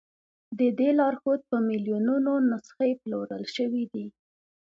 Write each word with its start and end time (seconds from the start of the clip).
د 0.59 0.61
دې 0.79 0.89
لارښود 0.99 1.41
په 1.49 1.57
میلیونونو 1.67 2.33
نسخې 2.49 2.91
پلورل 3.01 3.43
شوي 3.55 3.83
دي. 3.93 4.05